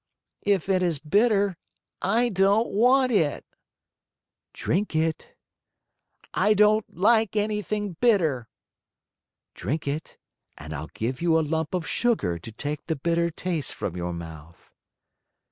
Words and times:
"If 0.47 0.67
it 0.67 0.81
is 0.81 0.97
bitter, 0.97 1.57
I 2.01 2.29
don't 2.29 2.69
want 2.69 3.11
it." 3.11 3.45
"Drink 4.51 4.95
it!" 4.95 5.35
"I 6.33 6.55
don't 6.55 6.97
like 6.97 7.35
anything 7.35 7.97
bitter." 8.01 8.47
"Drink 9.53 9.87
it 9.87 10.17
and 10.57 10.73
I'll 10.73 10.89
give 10.95 11.21
you 11.21 11.37
a 11.37 11.45
lump 11.47 11.75
of 11.75 11.85
sugar 11.85 12.39
to 12.39 12.51
take 12.51 12.87
the 12.87 12.95
bitter 12.95 13.29
taste 13.29 13.75
from 13.75 13.95
your 13.95 14.11
mouth." 14.11 14.73